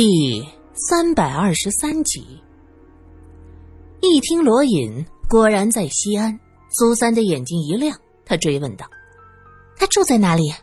[0.00, 2.40] 第三百二十三集。
[4.00, 6.38] 一听罗隐果然在西安，
[6.70, 8.86] 苏三的眼睛一亮，他追问道
[9.76, 10.54] ：“他住在哪里？”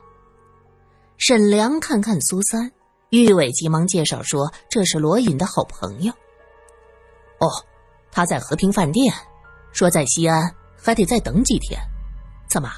[1.20, 2.72] 沈良看看苏三，
[3.10, 6.14] 玉伟急忙介绍说：“这是罗隐的好朋友。”
[7.42, 7.52] 哦，
[8.14, 9.14] 他在和平饭店，
[9.74, 11.78] 说在西安还得再等几天。
[12.48, 12.72] 怎么，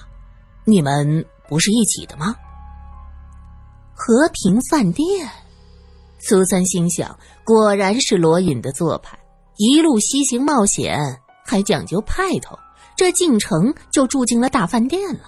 [0.65, 2.35] 你们不是一起的吗？
[3.93, 5.29] 和平饭店。
[6.19, 9.17] 苏三心想，果然是罗隐的做派，
[9.57, 10.99] 一路西行冒险，
[11.45, 12.57] 还讲究派头，
[12.95, 15.21] 这进城就住进了大饭店了。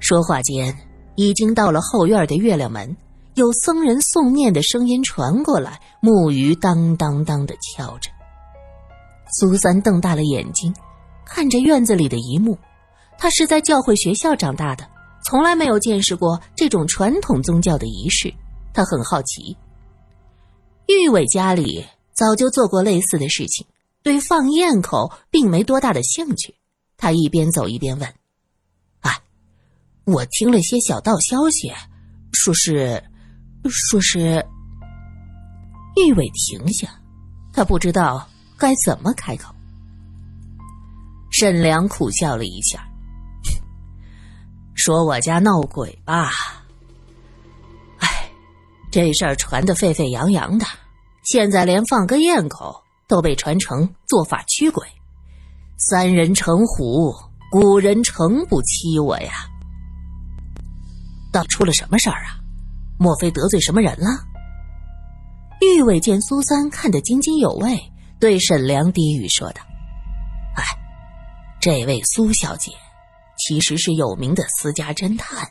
[0.00, 0.74] 说话间，
[1.16, 2.96] 已经到了后院的月亮门，
[3.34, 8.10] 有僧人诵念的声音传过来，木鱼当当当的敲着。
[9.38, 10.74] 苏三瞪大了眼睛，
[11.26, 12.58] 看着院子里的一幕，
[13.18, 14.86] 他是在教会学校长大的，
[15.24, 18.32] 从来没有见识过这种传统宗教的仪式。
[18.76, 19.56] 他很好奇，
[20.86, 23.66] 玉伟家里早就做过类似的事情，
[24.02, 26.54] 对放焰口并没多大的兴趣。
[26.98, 28.14] 他一边走一边问
[29.00, 29.18] ：“哎，
[30.04, 31.72] 我听了些小道消息，
[32.34, 33.02] 说是，
[33.64, 34.46] 说是。”
[35.96, 37.00] 玉伟停下，
[37.54, 39.54] 他不知道该怎么开口。
[41.30, 42.86] 沈良苦笑了一下，
[44.74, 46.30] 说：“我家闹鬼吧。”
[48.96, 50.64] 这事儿传得沸沸扬扬的，
[51.22, 54.86] 现在连放个焰口都被传成做法驱鬼。
[55.76, 57.14] 三人成虎，
[57.50, 59.50] 古人诚不欺我呀！
[61.30, 62.40] 到出了什么事儿啊？
[62.98, 64.08] 莫非得罪什么人了？
[65.60, 67.78] 玉伟见苏三看得津津有味，
[68.18, 69.60] 对沈良低语说道
[70.56, 70.64] ：“哎，
[71.60, 72.72] 这位苏小姐
[73.36, 75.46] 其实是有名的私家侦探，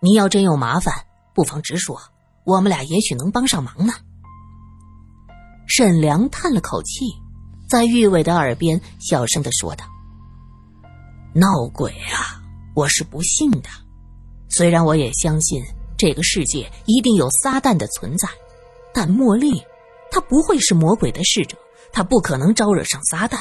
[0.00, 0.92] 你要真有麻烦，
[1.32, 1.96] 不妨直说。”
[2.44, 3.92] 我们俩也许能帮上忙呢。
[5.66, 7.04] 沈良叹了口气，
[7.68, 9.84] 在玉伟的耳边小声的说道
[11.32, 12.42] ：“闹鬼啊，
[12.74, 13.68] 我是不信的。
[14.48, 15.62] 虽然我也相信
[15.96, 18.28] 这个世界一定有撒旦的存在，
[18.92, 19.62] 但茉莉，
[20.10, 21.56] 她不会是魔鬼的使者，
[21.92, 23.38] 她不可能招惹上撒旦。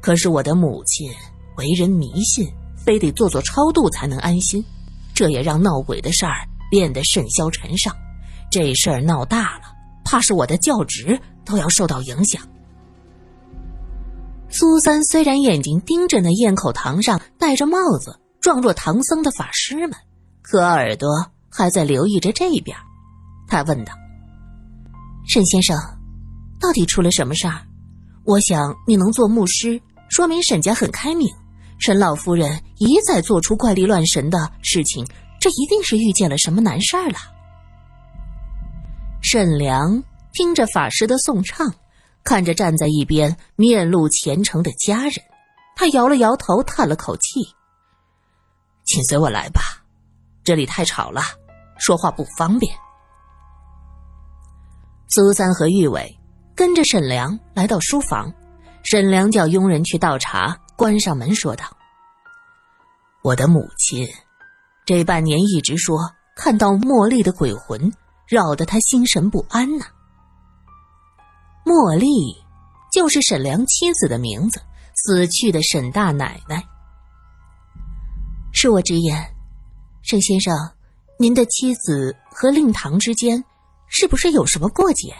[0.00, 1.08] 可是我的母亲
[1.56, 4.64] 为人迷信，非得做做超度才能安心，
[5.14, 7.94] 这也让闹鬼的事儿。”变得甚嚣尘上，
[8.50, 9.62] 这事儿闹大了，
[10.04, 12.42] 怕是我的教职都要受到影响。
[14.48, 19.92] 苏三虽然眼睛盯着那咽口堂上戴着帽子、状若唐僧的法师们，
[20.40, 21.08] 可耳朵
[21.50, 22.76] 还在留意着这边。
[23.48, 23.92] 他问道
[25.26, 25.76] ：“沈先生，
[26.60, 27.60] 到底出了什么事儿？
[28.24, 31.28] 我想你能做牧师，说明沈家很开明。
[31.78, 35.06] 沈老夫人一再做出怪力乱神的事情。”
[35.40, 37.18] 这一定是遇见了什么难事儿了。
[39.22, 40.02] 沈良
[40.32, 41.72] 听着法师的颂唱，
[42.22, 45.14] 看着站在一边面露虔诚的家人，
[45.74, 47.40] 他摇了摇头，叹了口气
[48.84, 49.60] ：“请随我来吧，
[50.44, 51.22] 这里太吵了，
[51.78, 52.74] 说话不方便。”
[55.08, 56.18] 苏三和玉伟
[56.54, 58.32] 跟着沈良来到书房，
[58.82, 61.64] 沈良叫佣人去倒茶，关上门说道
[63.22, 64.06] ：“我的母亲。”
[64.86, 65.98] 这半年一直说
[66.36, 67.92] 看到茉莉的鬼魂，
[68.28, 69.84] 扰得他心神不安呢。
[71.64, 72.06] 茉莉
[72.92, 74.60] 就是沈良妻子的名字，
[74.94, 76.62] 死去的沈大奶奶。
[78.54, 79.34] 恕我直言，
[80.02, 80.54] 沈先生，
[81.18, 83.44] 您的妻子和令堂之间
[83.88, 85.12] 是不是有什么过节？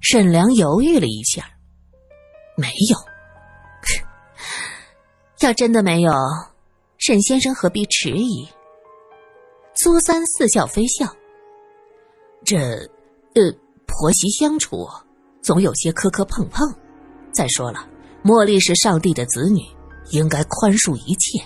[0.00, 1.48] 沈良犹豫了一下，
[2.56, 2.98] 没有。
[5.38, 6.12] 要真的没有。
[7.08, 8.46] 沈先生何必迟疑？
[9.72, 11.10] 苏三似笑非笑。
[12.44, 12.58] 这，
[13.34, 13.50] 呃，
[13.86, 14.86] 婆媳相处，
[15.40, 16.70] 总有些磕磕碰碰。
[17.32, 17.88] 再说了，
[18.22, 19.62] 茉莉是上帝的子女，
[20.10, 21.42] 应该宽恕一切。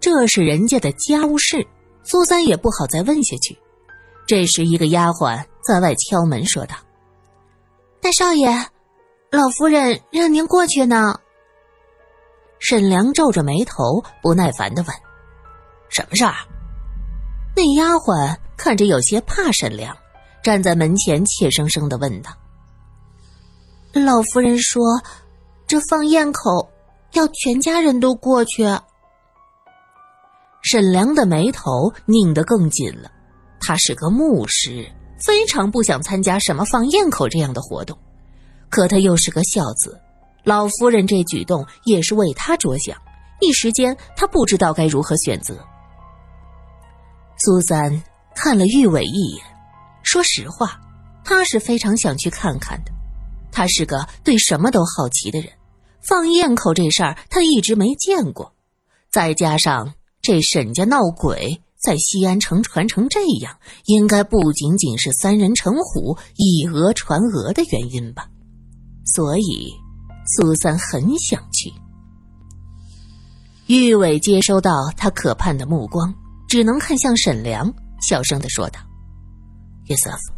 [0.00, 1.66] 这是人家的家务事，
[2.02, 3.58] 苏三也不好再问下去。
[4.26, 6.76] 这时，一个丫鬟在外敲门说道
[8.00, 8.48] ：“大少爷，
[9.30, 11.20] 老夫人让您过去呢。”
[12.64, 14.96] 沈良皱着眉头，不耐烦的问
[15.90, 16.32] ：“什么事儿？”
[17.54, 19.94] 那丫鬟看着有些怕沈良，
[20.42, 22.30] 站在门前怯生生的问道
[23.92, 24.82] ：“老夫人说，
[25.66, 26.70] 这放焰口
[27.12, 28.64] 要全家人都过去。”
[30.64, 33.10] 沈良的眉头拧得更紧了。
[33.60, 37.98] 他是个牧师，非常不想参加什么放焰口这样的活动，
[38.70, 40.00] 可他又是个孝子。
[40.44, 42.96] 老夫人这举动也是为他着想，
[43.40, 45.56] 一时间他不知道该如何选择。
[47.38, 48.02] 苏三
[48.34, 49.44] 看了玉伟一眼，
[50.02, 50.80] 说实话，
[51.24, 52.92] 他是非常想去看看的。
[53.50, 55.50] 他是个对什么都好奇的人，
[56.06, 58.52] 放焰口这事儿他一直没见过，
[59.10, 63.56] 再加上这沈家闹鬼在西安城传成这样，
[63.86, 68.28] 应该不仅仅是三人成虎、以讹传讹的原因吧？
[69.06, 69.72] 所以，
[70.26, 71.72] 苏三很想去。
[73.66, 76.14] 玉伟接收到他可盼的目光，
[76.48, 78.80] 只能看向沈良，小声的说道
[79.88, 80.32] ：“约瑟夫，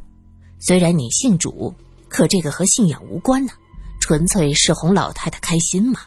[0.59, 1.75] 虽然你姓主。”
[2.09, 3.53] 可这个和信仰无关呢，
[4.01, 5.99] 纯粹是哄老太太开心嘛。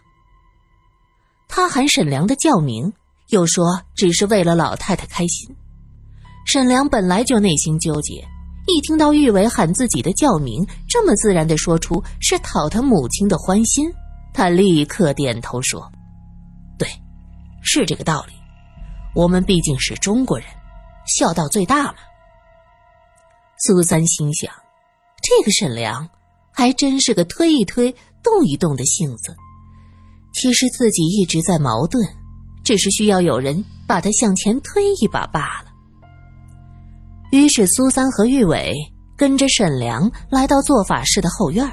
[1.49, 2.91] 他喊沈良的教名，
[3.27, 5.53] 又说只是为了老太太开心。
[6.45, 8.25] 沈良本来就内心纠结，
[8.69, 13.91] 一听到玉伟喊自己的教名，这么自然的说出是讨他母亲的欢心，
[14.33, 15.91] 他立刻点头说
[16.77, 16.87] ：“对，
[17.61, 18.33] 是这个道理。
[19.15, 20.47] 我们毕竟是中国人，
[21.07, 21.95] 孝道最大嘛。”
[23.65, 24.51] 苏三心想。
[25.21, 26.09] 这个沈良，
[26.51, 27.91] 还真是个推一推、
[28.23, 29.35] 动一动的性子。
[30.33, 32.07] 其实自己一直在矛盾，
[32.63, 35.68] 只是需要有人把他向前推一把罢了。
[37.39, 38.73] 于是苏三和玉伟
[39.15, 41.65] 跟着沈良来到做法事的后院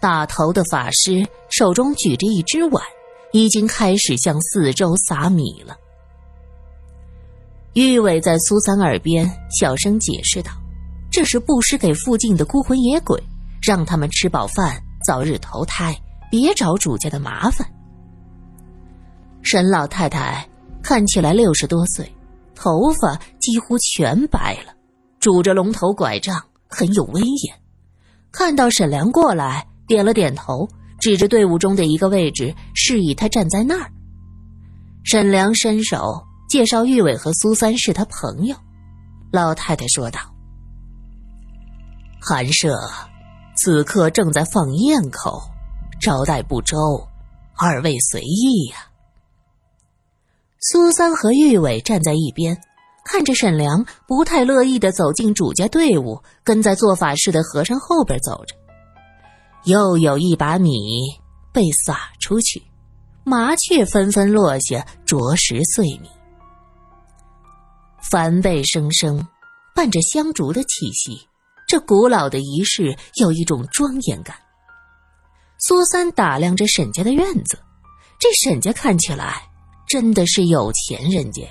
[0.00, 2.82] 大头的法师手中举着一只碗，
[3.32, 5.76] 已经开始向四周撒米了。
[7.74, 10.50] 玉伟在苏三耳边小声解释道。
[11.10, 13.22] 这是布施给附近的孤魂野鬼，
[13.60, 15.94] 让他们吃饱饭，早日投胎，
[16.30, 17.68] 别找主家的麻烦。
[19.42, 20.48] 沈老太太
[20.82, 22.10] 看起来六十多岁，
[22.62, 24.72] 头发几乎全白了，
[25.18, 27.58] 拄着龙头拐杖，很有威严。
[28.30, 30.68] 看到沈良过来，点了点头，
[31.00, 33.90] 指着队伍中的一个位置，示意他站在那儿。
[35.02, 38.54] 沈良伸手介绍玉伟和苏三是他朋友。
[39.32, 40.20] 老太太说道。
[42.20, 42.78] 寒舍
[43.56, 45.42] 此刻正在放焰口，
[46.00, 46.78] 招待不周，
[47.56, 48.91] 二位随意呀。
[50.64, 52.56] 苏三和玉伟站在一边，
[53.04, 58.54] 看着沈良不太乐意的走进主家队伍，跟在做法事的和尚后边走着。
[59.64, 60.78] 又有一把米
[61.52, 62.62] 被撒出去，
[63.24, 66.08] 麻雀纷纷落下，啄食碎米。
[68.08, 69.26] 梵呗声声，
[69.74, 71.26] 伴着香烛的气息。
[71.66, 74.36] 这古老的仪式有一种庄严感。
[75.58, 77.58] 苏三打量着沈家的院子，
[78.20, 79.42] 这沈家看起来
[79.92, 81.50] 真的是有钱人家呀。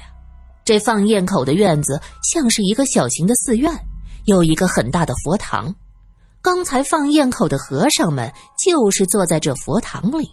[0.65, 3.71] 这放焰口的院子像是一个小型的寺院，
[4.25, 5.75] 有一个很大的佛堂。
[6.41, 10.27] 刚才放焰口的和尚们就是坐在这佛堂里。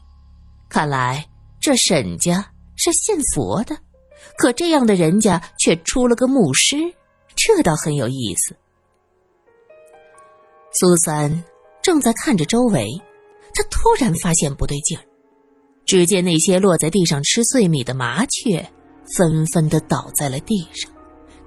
[0.71, 1.23] 看来
[1.61, 3.77] 这沈家是信佛的，
[4.39, 6.77] 可这样的人家却出了个牧师，
[7.37, 8.57] 这倒很有意思。
[10.73, 11.45] 苏三
[11.83, 12.89] 正在看着周围，
[13.55, 15.05] 他突然发现不对劲儿。
[15.89, 18.71] 只见那些落在地上吃碎米的麻雀，
[19.17, 20.93] 纷纷的倒在了地上。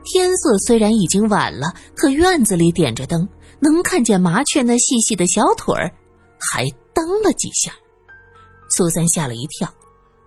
[0.03, 3.29] 天色虽然已经晚了，可院子里点着灯，
[3.59, 5.93] 能看见麻雀那细细的小腿儿，
[6.39, 7.71] 还蹬了几下。
[8.75, 9.71] 苏三吓了一跳，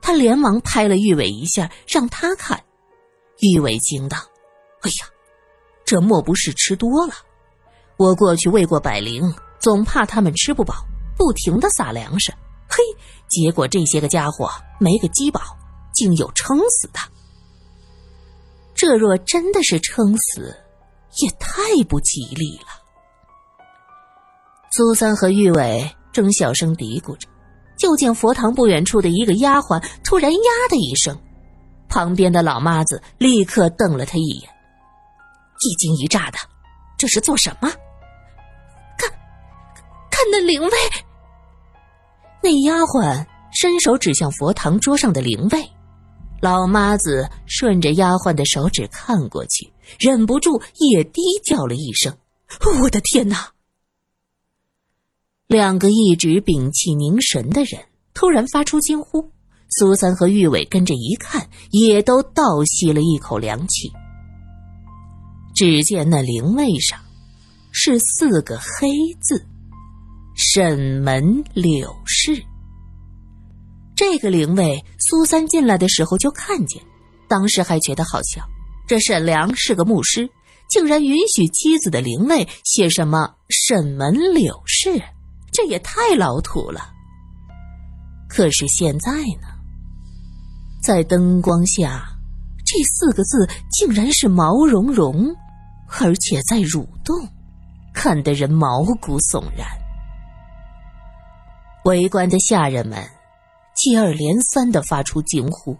[0.00, 2.62] 他连忙拍了玉伟一下，让他看。
[3.40, 4.16] 玉伟惊道
[4.82, 5.08] ：“哎呀，
[5.84, 7.14] 这莫不是吃多了？”
[7.98, 10.86] 我过去喂过百灵，总怕他们吃不饱，
[11.18, 12.32] 不停的撒粮食。
[12.68, 12.82] 嘿，
[13.28, 15.40] 结果这些个家伙没个饥饱，
[15.94, 16.98] 竟有撑死的。
[18.74, 20.56] 这若真的是撑死，
[21.22, 22.66] 也太不吉利了。
[24.72, 27.28] 苏三和玉伟正小声嘀咕着，
[27.78, 31.16] 就见佛堂不远处的一个丫鬟突然“呀”的一声，
[31.88, 34.50] 旁边的老妈子立刻瞪了他一眼，
[35.60, 36.38] 一惊一乍的，
[36.98, 37.70] 这是做什么？
[38.98, 39.08] 看，
[40.10, 40.70] 看那灵位，
[42.44, 43.26] 那丫鬟
[43.58, 45.66] 伸手指向佛堂桌上的灵位，
[46.42, 52.14] 老妈子顺着丫鬟的手指看过去，忍不住也低叫了一声
[52.82, 53.48] ：“我的天哪！”
[55.48, 57.82] 两个一直屏气凝神的人
[58.12, 59.30] 突然发出惊呼，
[59.70, 63.90] 苏三和玉伟跟着一看，也都倒吸了一口凉气。
[65.56, 67.00] 只见那灵位上
[67.72, 68.90] 是四个黑
[69.22, 69.46] 字。
[70.34, 72.44] 沈门柳氏，
[73.94, 76.82] 这个灵位，苏三进来的时候就看见，
[77.28, 78.44] 当时还觉得好笑。
[78.86, 80.28] 这沈良是个牧师，
[80.68, 85.00] 竟然允许妻子的灵位写什么“沈门柳氏”，
[85.52, 86.90] 这也太老土了。
[88.28, 89.46] 可是现在呢，
[90.82, 92.04] 在灯光下，
[92.66, 95.32] 这四个字竟然是毛茸茸、
[96.00, 97.16] 而且在蠕动，
[97.94, 99.64] 看得人毛骨悚然。
[101.84, 102.98] 围观的下人们
[103.76, 105.76] 接二连三的发出惊呼，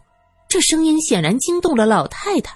[0.49, 2.55] 这声音显然惊动了老太太。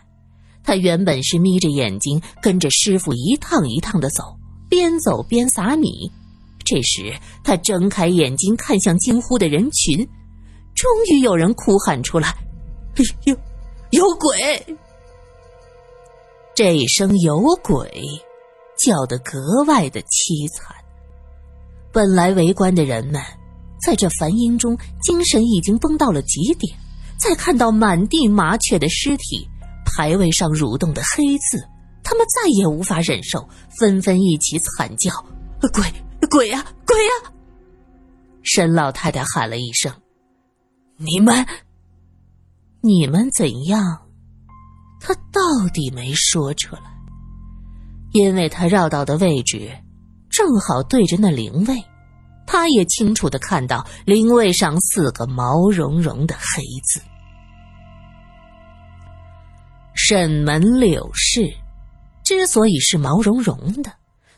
[0.63, 4.37] 她原本是眯着眼睛跟着师傅一趟一趟的走，
[4.69, 6.11] 边走边撒米。
[6.63, 10.07] 这时，她睁开眼睛看向惊呼的人群，
[10.75, 12.29] 终于有人哭喊出来
[12.97, 13.37] ：“哎呦，
[13.91, 14.77] 有鬼！”
[16.55, 18.05] 这一声“有鬼”
[18.77, 20.77] 叫得格外的凄惨。
[21.91, 23.23] 本来围观的人们，
[23.81, 26.77] 在这梵音中精神已经崩到了极点，
[27.17, 29.49] 再看到满地麻雀的尸体。
[29.85, 31.67] 牌位上蠕动的黑字，
[32.05, 35.11] 他们再也无法忍受，纷纷一起惨叫
[35.73, 35.83] ：“鬼，
[36.31, 36.95] 鬼呀，鬼！
[36.97, 37.33] 呀！”
[38.45, 39.93] 沈老太太喊了一声
[40.99, 41.45] ：“你们，
[42.83, 43.99] 你们怎样？”
[45.01, 45.41] 他到
[45.73, 46.83] 底没说出来，
[48.13, 49.71] 因为他绕到的位置
[50.29, 51.83] 正好对着那灵位，
[52.51, 57.03] 他也清楚的看到灵位上四个毛茸茸的黑字。
[59.95, 61.43] 沈门柳氏
[62.25, 63.93] 之所以是毛茸茸的，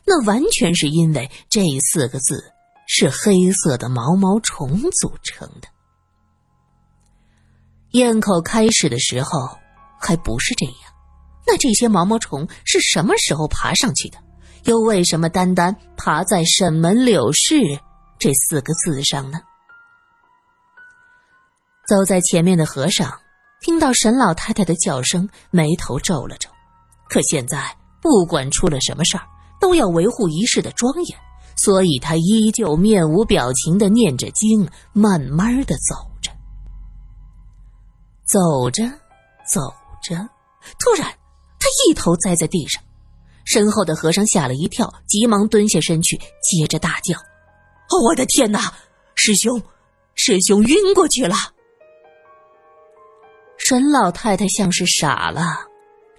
[0.05, 2.51] 那完全是因为这四个字
[2.85, 5.69] 是黑色的毛毛虫组成的。
[7.91, 9.57] 咽口开始的时候
[9.99, 10.75] 还不是这样，
[11.47, 14.17] 那这些毛毛虫是什么时候爬上去的？
[14.65, 17.55] 又为什么单单爬在“沈门柳氏”
[18.21, 19.39] 这四个字上呢？
[21.87, 23.11] 走在前面的和尚。
[23.61, 26.47] 听到沈老太太的叫声，眉头皱了皱。
[27.09, 29.23] 可现在不管出了什么事儿，
[29.59, 31.19] 都要维护仪式的庄严，
[31.55, 36.31] 所以他依旧面无表情的念着经，慢慢的走着。
[38.23, 38.83] 走着，
[39.47, 39.61] 走
[40.03, 40.15] 着，
[40.79, 41.07] 突然
[41.59, 42.81] 他一头栽在地上，
[43.45, 47.15] 身后的和尚吓了一跳，急忙蹲下身去，接着大叫
[47.99, 48.73] ：“我的天哪！
[49.15, 49.61] 师兄，
[50.15, 51.35] 师兄晕过去了！”
[53.57, 55.45] 沈老太太像是傻了，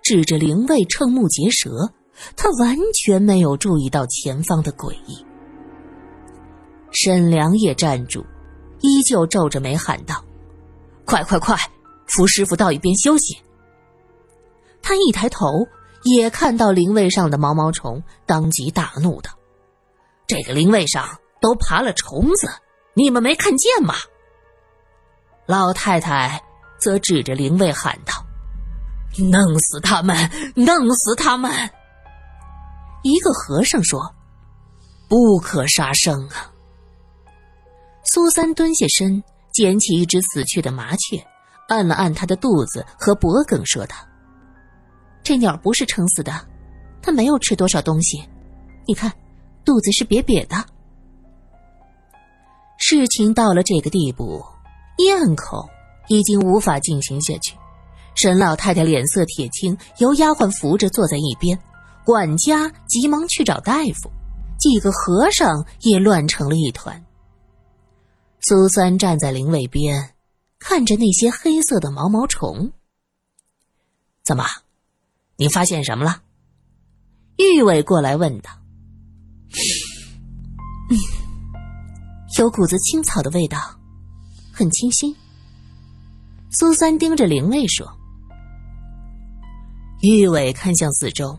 [0.02, 1.70] 指着灵位瞠目结舌，
[2.36, 5.24] 她完全没有注意到前方的诡异。
[6.92, 8.24] 沈良也站住，
[8.80, 10.24] 依旧皱着眉喊道
[11.04, 11.56] ：“快快快，
[12.06, 13.36] 扶师傅到一边休息。”
[14.82, 15.46] 他一抬头，
[16.04, 19.30] 也看到灵位上的毛毛虫，当即大怒道
[20.28, 21.08] ：“这个灵位上
[21.42, 22.48] 都爬了虫子，
[22.94, 23.94] 你们没看见吗？”
[25.44, 26.42] 老太太。
[26.78, 28.12] 则指着灵位喊道
[29.30, 30.16] ：“弄死他们！
[30.56, 31.48] 弄死他们！”
[33.04, 34.12] 一个和尚说
[35.08, 36.50] ：“不可杀生啊。”
[38.02, 39.22] 苏三蹲下身，
[39.52, 41.24] 捡起一只死去的麻雀，
[41.68, 43.94] 按了按它的肚子和脖梗，说道
[45.22, 46.32] ：“这鸟不是撑死的，
[47.00, 48.28] 它没有吃多少东西，
[48.88, 49.12] 你看，
[49.64, 50.56] 肚子是瘪瘪的。”
[52.84, 54.44] 事情到了这个地步，
[54.98, 55.66] 咽口。
[56.08, 57.56] 已经无法进行下去，
[58.16, 61.56] 沈老太太脸色铁青，由丫鬟扶着坐在一边，
[62.04, 64.10] 管家急忙去找大夫，
[64.58, 67.02] 几个和尚也乱成了一团。
[68.40, 70.14] 苏三站在灵位边，
[70.58, 72.72] 看着那些黑色的毛毛虫。
[74.24, 74.44] 怎么，
[75.36, 76.20] 你发现什么了？
[77.38, 78.50] 玉伟过来问道。
[80.90, 80.98] 嗯，
[82.38, 83.58] 有股子青草的味道，
[84.52, 85.14] 很清新。
[86.50, 87.86] 苏三盯着灵位说
[90.00, 91.38] ：“玉伟看向四周，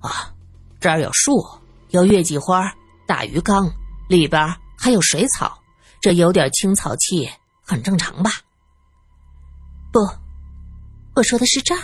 [0.00, 0.32] 啊，
[0.78, 1.42] 这儿有树，
[1.90, 2.72] 有月季花、
[3.06, 3.70] 大鱼缸，
[4.08, 5.58] 里边还有水草，
[6.00, 7.28] 这有点青草气，
[7.62, 8.30] 很正常吧？”
[9.90, 10.00] 不，
[11.16, 11.80] 我说的是这儿。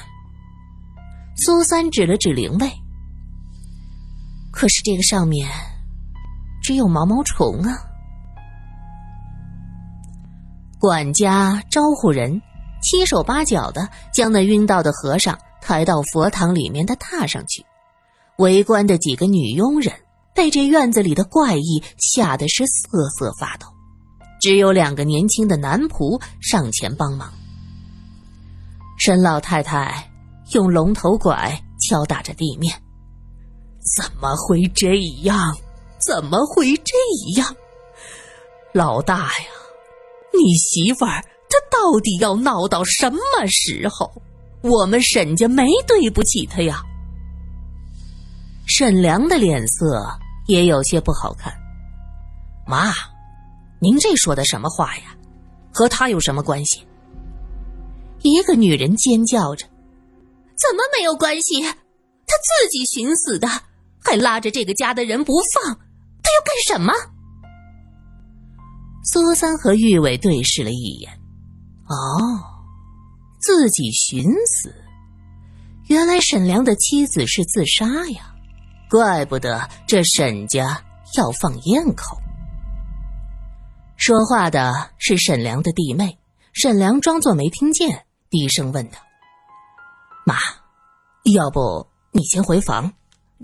[1.37, 2.71] 苏三指了指灵位，
[4.53, 5.51] 可是这个上面
[6.63, 7.87] 只有毛毛虫啊。
[10.81, 12.41] 管家招呼人，
[12.83, 17.63] 七手八脚的将那晕倒的和尚抬到佛堂里面的榻上去。
[18.39, 19.95] 围观的几个女佣人
[20.35, 23.67] 被这院子里的怪异吓得是瑟瑟发抖，
[24.41, 27.31] 只有两个年轻的男仆上前帮忙。
[28.97, 30.11] 沈老太太
[30.53, 32.75] 用龙头拐敲打着地面
[33.95, 35.55] ：“怎么会这样？
[35.99, 36.95] 怎么会这
[37.37, 37.55] 样？
[38.73, 39.45] 老大呀！”
[40.33, 44.11] 你媳妇儿她到底要闹到什么时候？
[44.63, 46.83] 我们沈家没对不起她呀。
[48.67, 50.07] 沈良的脸色
[50.47, 51.53] 也有些不好看。
[52.67, 52.93] 妈，
[53.81, 55.17] 您这说的什么话呀？
[55.73, 56.87] 和她有什么关系？
[58.23, 59.67] 一个女人尖叫着
[60.61, 61.63] ：“怎么没有关系？
[61.63, 63.49] 她他自己寻死的，
[64.05, 66.93] 还拉着这个家的人不放，他要干什么？
[69.03, 71.11] 苏三和玉伟对视了一眼，
[71.87, 71.97] 哦，
[73.41, 74.75] 自己寻死，
[75.89, 78.35] 原来沈良的妻子是自杀呀，
[78.91, 80.83] 怪不得这沈家
[81.17, 82.19] 要放咽口。
[83.97, 86.19] 说话的是沈良的弟妹，
[86.53, 88.99] 沈良装作没听见，低声问道
[90.27, 90.37] ：“妈，
[91.35, 92.93] 要不你先回房？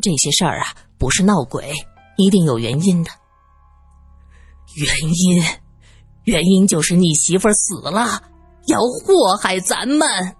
[0.02, 0.66] 这些事儿啊，
[0.98, 1.72] 不是闹鬼，
[2.18, 3.10] 一定有原因的。
[4.74, 5.42] 原因，
[6.24, 8.22] 原因就是你媳妇死了，
[8.66, 10.36] 要祸害咱们。”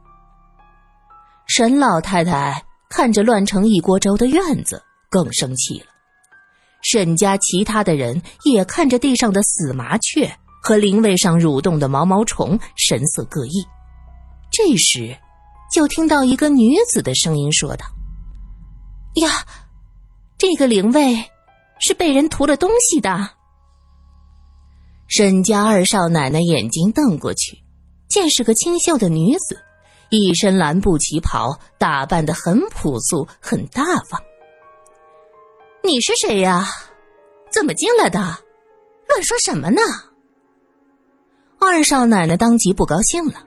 [1.49, 5.87] 沈老太太看着乱成一锅粥的院子，更生气了。
[6.83, 10.31] 沈家其他的人也看着地上的死麻雀
[10.63, 13.65] 和灵位上蠕动的毛毛虫，神色各异。
[14.51, 15.17] 这时，
[15.73, 17.87] 就听到一个女子的声音说道
[19.23, 19.45] ：“呀，
[20.39, 21.17] 这个灵位
[21.79, 23.31] 是被人涂了东西的。”
[25.09, 27.63] 沈家二少奶奶眼睛瞪过去，
[28.09, 29.57] 见是个清秀的女子，
[30.11, 34.21] 一身蓝布旗袍，打扮得很朴素，很大方。
[35.85, 36.67] 你是谁呀？
[37.53, 38.19] 怎么进来的？
[39.09, 39.81] 乱说什么呢？
[41.61, 43.47] 二少奶奶当即不高兴了。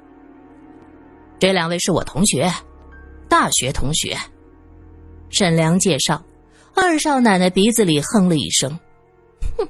[1.40, 2.50] 这两位是我同学，
[3.28, 4.18] 大学同学。
[5.30, 6.24] 沈良介绍。
[6.74, 8.80] 二少奶奶鼻子里哼了一声
[9.58, 9.68] ：“哼，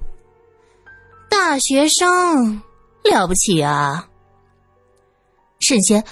[1.41, 2.61] 大学生
[3.01, 4.09] 了不起啊！”
[5.61, 6.03] 沈先，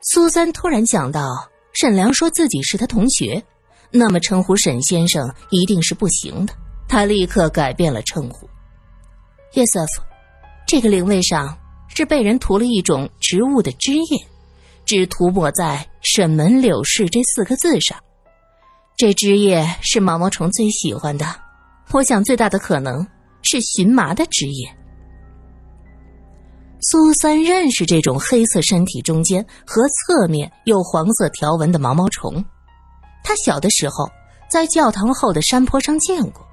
[0.00, 3.44] 苏三突然想到，沈良说自己是他同学。
[3.90, 6.54] 那么称呼沈先生一定是不行的。
[6.86, 8.48] 他立刻改变了称呼。
[9.54, 10.02] 叶瑟夫，
[10.68, 14.26] 这个灵位上是被人涂了一种植物的汁液，
[14.84, 17.98] 只涂抹在“沈门柳氏”这四个字上。
[18.96, 21.26] 这汁液是毛毛虫最喜欢的，
[21.90, 23.04] 我想最大的可能
[23.50, 24.70] 是荨麻的汁液。
[26.82, 32.44] 苏三认识这种黑色身体中间和侧面有黄色条纹的毛毛虫。
[33.24, 34.06] 他小的时候
[34.50, 36.46] 在教堂后的山坡上见过，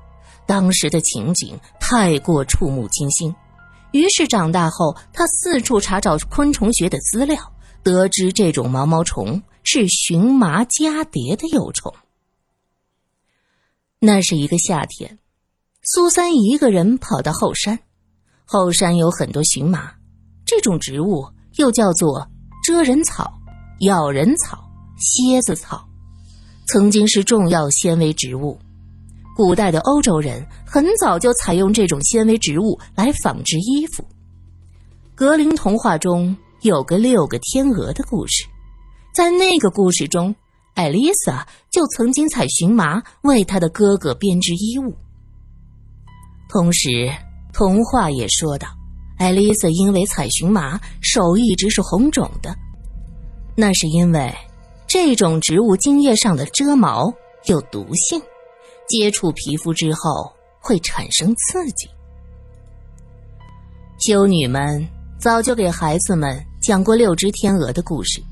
[0.47, 3.35] 当时的情景太过触目惊心。
[3.91, 7.37] 于是长大后，他四处查找昆虫学的资料，
[7.83, 11.93] 得知这种毛毛虫是荨麻蛱蝶的幼虫。
[13.99, 15.19] 那是一个夏天，
[15.87, 17.77] 苏三一个人跑到后山，
[18.43, 19.91] 后山有很多荨麻，
[20.43, 21.23] 这种植物
[21.57, 22.27] 又叫做
[22.67, 23.31] 蜇人草、
[23.81, 24.67] 咬人草、
[24.97, 25.87] 蝎子草。
[26.65, 28.57] 曾经是重要纤维植物，
[29.35, 34.03] 古代的欧洲人很早就采用这种纤维植物来纺织衣服。
[35.13, 38.43] 格林童话中有个六个天鹅的故事，
[39.13, 40.35] 在那个故事中，
[40.73, 44.95] 艾丽莎就曾经采荨麻为她的哥哥编织衣物。
[46.55, 47.11] 同时，
[47.51, 48.69] 童话也说到，
[49.17, 52.55] 艾丽丝因为采荨麻手一直是红肿的，
[53.57, 54.33] 那是因为。
[54.87, 57.13] 这种植物茎叶上的蜇毛
[57.47, 58.21] 有毒性，
[58.87, 61.89] 接触皮肤之后会产生刺激。
[63.99, 64.87] 修女们
[65.19, 68.23] 早就给孩子们讲过六只天鹅的故事，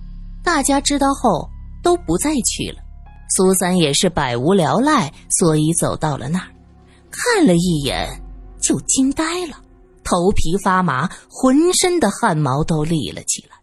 [0.45, 1.45] 大家知道后
[1.83, 2.79] 都不再去了。
[3.35, 6.47] 苏三也是百无聊赖，所以走到了那儿，
[7.13, 8.21] 看了一眼
[8.59, 9.61] 就惊呆了，
[10.03, 13.55] 头皮发麻，浑身的汗毛都立了起来。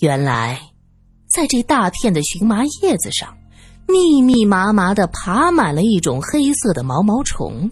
[0.00, 0.60] 原来。
[1.34, 3.34] 在这大片的荨麻叶子上，
[3.88, 7.70] 密密麻麻的爬满了一种黑色的毛毛虫。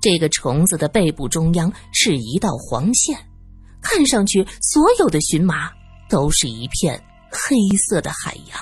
[0.00, 3.18] 这个虫子的背部中央是一道黄线，
[3.82, 5.68] 看上去所有的荨麻
[6.08, 6.96] 都是一片
[7.28, 7.56] 黑
[7.88, 8.60] 色的海洋。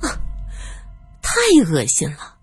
[0.00, 0.18] 啊，
[1.22, 2.34] 太恶心了！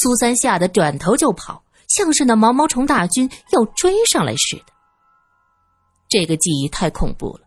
[0.00, 4.66] 苏三吓得转头就跑，像是那毛毛虫大军要追上来似的。
[6.08, 7.40] 这个记忆太恐怖了。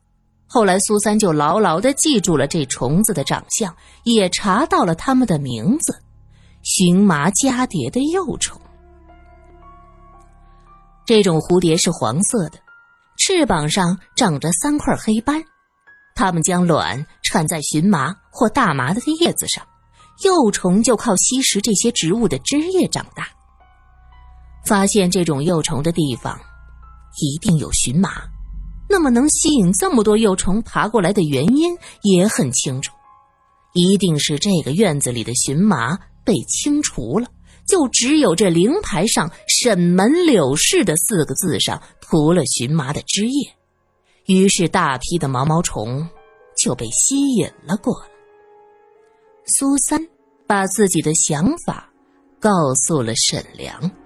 [0.47, 5.97] 后来，苏三就牢牢的记住了这虫子的长相，也查到了它们的名字——
[6.61, 8.59] 荨麻蛱蝶的幼虫。
[11.05, 12.59] 这种蝴蝶是黄色的，
[13.17, 15.41] 翅膀上长着三块黑斑，
[16.15, 19.65] 它们将卵产在荨麻或大麻的叶子上，
[20.23, 23.27] 幼虫就靠吸食这些植物的汁液长大。
[24.65, 26.39] 发现这种幼虫的地方，
[27.19, 28.09] 一定有荨麻。
[28.87, 32.91] 那么，能吸引这么多幼虫爬过来的原因也很清楚，
[33.73, 37.27] 一定是这个院子里的荨麻被清除了，
[37.65, 43.55] 就只有这灵牌上“沈门柳氏”的四个字上涂了荨麻的汁液，
[44.25, 46.07] 于是大批的毛毛虫
[46.57, 48.10] 就被吸引了过来。
[49.45, 49.99] 苏三
[50.47, 51.89] 把自己的想法
[52.39, 54.00] 告诉了沈良。